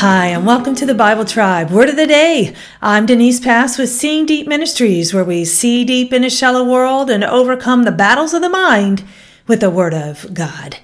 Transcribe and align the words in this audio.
Hi, 0.00 0.26
and 0.26 0.46
welcome 0.46 0.76
to 0.76 0.86
the 0.86 0.94
Bible 0.94 1.24
Tribe. 1.24 1.72
Word 1.72 1.88
of 1.88 1.96
the 1.96 2.06
day. 2.06 2.54
I'm 2.80 3.04
Denise 3.04 3.40
Pass 3.40 3.78
with 3.78 3.88
Seeing 3.88 4.26
Deep 4.26 4.46
Ministries, 4.46 5.12
where 5.12 5.24
we 5.24 5.44
see 5.44 5.84
deep 5.84 6.12
in 6.12 6.22
a 6.22 6.30
shallow 6.30 6.62
world 6.62 7.10
and 7.10 7.24
overcome 7.24 7.82
the 7.82 7.90
battles 7.90 8.32
of 8.32 8.40
the 8.40 8.48
mind 8.48 9.02
with 9.48 9.58
the 9.58 9.70
Word 9.70 9.94
of 9.94 10.32
God. 10.32 10.76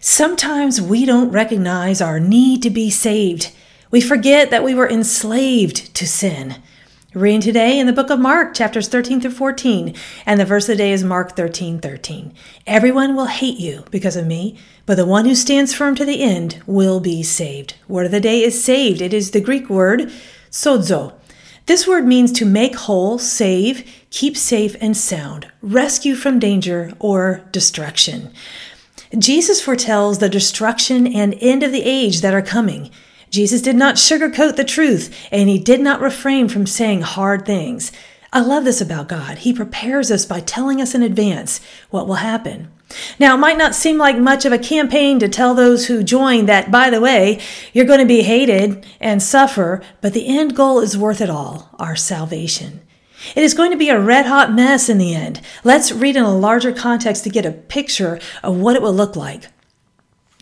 Sometimes 0.00 0.80
we 0.80 1.04
don't 1.04 1.30
recognize 1.30 2.00
our 2.00 2.18
need 2.18 2.62
to 2.62 2.70
be 2.70 2.88
saved. 2.88 3.52
We 3.90 4.00
forget 4.00 4.48
that 4.48 4.64
we 4.64 4.74
were 4.74 4.88
enslaved 4.88 5.94
to 5.94 6.06
sin. 6.06 6.56
Reading 7.16 7.40
today 7.40 7.78
in 7.78 7.86
the 7.86 7.94
book 7.94 8.10
of 8.10 8.20
Mark, 8.20 8.52
chapters 8.52 8.88
13 8.88 9.22
through 9.22 9.30
14, 9.30 9.94
and 10.26 10.38
the 10.38 10.44
verse 10.44 10.64
of 10.64 10.74
the 10.74 10.76
day 10.76 10.92
is 10.92 11.02
Mark 11.02 11.34
13 11.34 11.78
13. 11.78 12.34
Everyone 12.66 13.16
will 13.16 13.24
hate 13.24 13.58
you 13.58 13.84
because 13.90 14.16
of 14.16 14.26
me, 14.26 14.58
but 14.84 14.96
the 14.96 15.06
one 15.06 15.24
who 15.24 15.34
stands 15.34 15.72
firm 15.72 15.94
to 15.94 16.04
the 16.04 16.20
end 16.20 16.62
will 16.66 17.00
be 17.00 17.22
saved. 17.22 17.74
Word 17.88 18.04
of 18.04 18.12
the 18.12 18.20
day 18.20 18.42
is 18.42 18.62
saved. 18.62 19.00
It 19.00 19.14
is 19.14 19.30
the 19.30 19.40
Greek 19.40 19.70
word 19.70 20.12
sozo. 20.50 21.14
This 21.64 21.88
word 21.88 22.06
means 22.06 22.32
to 22.32 22.44
make 22.44 22.76
whole, 22.76 23.18
save, 23.18 23.90
keep 24.10 24.36
safe 24.36 24.76
and 24.82 24.94
sound, 24.94 25.50
rescue 25.62 26.16
from 26.16 26.38
danger 26.38 26.92
or 26.98 27.40
destruction. 27.50 28.30
Jesus 29.18 29.62
foretells 29.62 30.18
the 30.18 30.28
destruction 30.28 31.06
and 31.06 31.34
end 31.40 31.62
of 31.62 31.72
the 31.72 31.82
age 31.82 32.20
that 32.20 32.34
are 32.34 32.42
coming. 32.42 32.90
Jesus 33.30 33.60
did 33.60 33.76
not 33.76 33.96
sugarcoat 33.96 34.56
the 34.56 34.64
truth, 34.64 35.14
and 35.30 35.48
he 35.48 35.58
did 35.58 35.80
not 35.80 36.00
refrain 36.00 36.48
from 36.48 36.66
saying 36.66 37.02
hard 37.02 37.44
things. 37.44 37.92
I 38.32 38.40
love 38.40 38.64
this 38.64 38.80
about 38.80 39.08
God. 39.08 39.38
He 39.38 39.52
prepares 39.52 40.10
us 40.10 40.24
by 40.24 40.40
telling 40.40 40.80
us 40.80 40.94
in 40.94 41.02
advance 41.02 41.60
what 41.90 42.06
will 42.06 42.16
happen. 42.16 42.70
Now, 43.18 43.34
it 43.34 43.38
might 43.38 43.58
not 43.58 43.74
seem 43.74 43.98
like 43.98 44.18
much 44.18 44.44
of 44.44 44.52
a 44.52 44.58
campaign 44.58 45.18
to 45.18 45.28
tell 45.28 45.54
those 45.54 45.86
who 45.86 46.04
join 46.04 46.46
that, 46.46 46.70
by 46.70 46.90
the 46.90 47.00
way, 47.00 47.40
you're 47.72 47.84
going 47.84 48.00
to 48.00 48.06
be 48.06 48.22
hated 48.22 48.86
and 49.00 49.22
suffer, 49.22 49.82
but 50.00 50.12
the 50.12 50.26
end 50.26 50.54
goal 50.54 50.80
is 50.80 50.96
worth 50.96 51.20
it 51.20 51.30
all 51.30 51.70
our 51.78 51.96
salvation. 51.96 52.80
It 53.34 53.42
is 53.42 53.54
going 53.54 53.72
to 53.72 53.76
be 53.76 53.88
a 53.88 53.98
red 53.98 54.26
hot 54.26 54.52
mess 54.52 54.88
in 54.88 54.98
the 54.98 55.14
end. 55.14 55.40
Let's 55.64 55.90
read 55.90 56.16
in 56.16 56.22
a 56.22 56.36
larger 56.36 56.72
context 56.72 57.24
to 57.24 57.30
get 57.30 57.46
a 57.46 57.52
picture 57.52 58.20
of 58.42 58.56
what 58.56 58.76
it 58.76 58.82
will 58.82 58.94
look 58.94 59.16
like. 59.16 59.48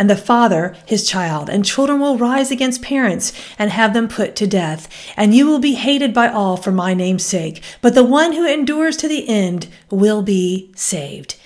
and 0.00 0.08
the 0.08 0.16
father 0.16 0.74
his 0.86 1.06
child. 1.06 1.50
And 1.50 1.62
children 1.62 2.00
will 2.00 2.16
rise 2.16 2.50
against 2.50 2.80
parents 2.80 3.34
and 3.58 3.70
have 3.70 3.92
them 3.92 4.08
put 4.08 4.34
to 4.36 4.46
death. 4.46 4.88
And 5.14 5.34
you 5.34 5.46
will 5.46 5.58
be 5.58 5.74
hated 5.74 6.14
by 6.14 6.28
all 6.28 6.56
for 6.56 6.72
my 6.72 6.94
name's 6.94 7.24
sake. 7.24 7.62
But 7.82 7.94
the 7.94 8.02
one 8.02 8.32
who 8.32 8.46
endures 8.46 8.96
to 8.96 9.08
the 9.08 9.28
end 9.28 9.68
will 9.90 10.22
be 10.22 10.72
saved. 10.74 11.36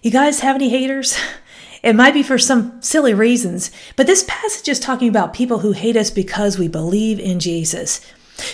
You 0.00 0.10
guys 0.10 0.40
have 0.40 0.56
any 0.56 0.70
haters? 0.70 1.16
It 1.82 1.94
might 1.94 2.14
be 2.14 2.22
for 2.22 2.38
some 2.38 2.80
silly 2.80 3.12
reasons, 3.12 3.70
but 3.94 4.06
this 4.06 4.24
passage 4.26 4.70
is 4.70 4.80
talking 4.80 5.06
about 5.06 5.34
people 5.34 5.58
who 5.58 5.72
hate 5.72 5.98
us 5.98 6.10
because 6.10 6.58
we 6.58 6.66
believe 6.66 7.20
in 7.20 7.38
Jesus. 7.38 8.00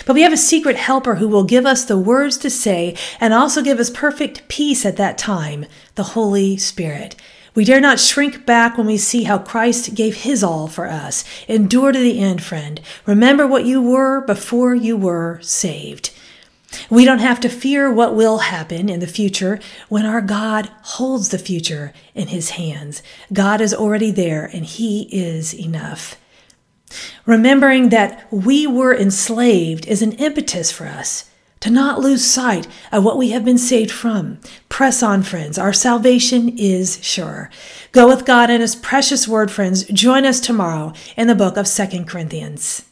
But 0.05 0.15
we 0.15 0.23
have 0.23 0.33
a 0.33 0.37
secret 0.37 0.75
helper 0.75 1.15
who 1.15 1.29
will 1.29 1.45
give 1.45 1.65
us 1.65 1.85
the 1.85 1.97
words 1.97 2.37
to 2.39 2.49
say 2.49 2.93
and 3.21 3.33
also 3.33 3.63
give 3.63 3.79
us 3.79 3.89
perfect 3.89 4.49
peace 4.49 4.85
at 4.85 4.97
that 4.97 5.17
time 5.17 5.65
the 5.95 6.03
Holy 6.03 6.57
Spirit. 6.57 7.15
We 7.53 7.65
dare 7.65 7.81
not 7.81 7.99
shrink 7.99 8.45
back 8.45 8.77
when 8.77 8.87
we 8.87 8.97
see 8.97 9.23
how 9.23 9.37
Christ 9.37 9.93
gave 9.93 10.17
his 10.17 10.43
all 10.43 10.67
for 10.67 10.87
us. 10.87 11.25
Endure 11.49 11.91
to 11.91 11.99
the 11.99 12.19
end, 12.19 12.41
friend. 12.41 12.79
Remember 13.05 13.45
what 13.45 13.65
you 13.65 13.81
were 13.81 14.21
before 14.21 14.73
you 14.73 14.95
were 14.95 15.39
saved. 15.41 16.11
We 16.89 17.03
don't 17.03 17.19
have 17.19 17.41
to 17.41 17.49
fear 17.49 17.91
what 17.91 18.15
will 18.15 18.37
happen 18.39 18.87
in 18.87 19.01
the 19.01 19.07
future 19.07 19.59
when 19.89 20.05
our 20.05 20.21
God 20.21 20.71
holds 20.83 21.29
the 21.29 21.37
future 21.37 21.91
in 22.15 22.29
his 22.29 22.51
hands. 22.51 23.03
God 23.33 23.59
is 23.59 23.73
already 23.73 24.11
there 24.11 24.45
and 24.45 24.65
he 24.65 25.09
is 25.11 25.53
enough. 25.53 26.17
Remembering 27.25 27.89
that 27.89 28.25
we 28.31 28.65
were 28.65 28.95
enslaved 28.95 29.85
is 29.87 30.01
an 30.01 30.13
impetus 30.13 30.71
for 30.71 30.85
us 30.85 31.30
to 31.61 31.69
not 31.69 31.99
lose 31.99 32.25
sight 32.25 32.67
of 32.91 33.03
what 33.03 33.17
we 33.17 33.29
have 33.29 33.45
been 33.45 33.57
saved 33.57 33.91
from. 33.91 34.39
Press 34.67 35.01
on, 35.01 35.23
friends. 35.23 35.57
Our 35.57 35.73
salvation 35.73 36.57
is 36.57 37.03
sure. 37.03 37.49
Go 37.91 38.07
with 38.07 38.25
God 38.25 38.49
and 38.49 38.61
His 38.61 38.75
precious 38.75 39.27
word, 39.27 39.49
friends. 39.49 39.85
Join 39.85 40.25
us 40.25 40.39
tomorrow 40.39 40.93
in 41.15 41.27
the 41.27 41.35
book 41.35 41.57
of 41.57 41.67
Second 41.67 42.07
Corinthians. 42.07 42.85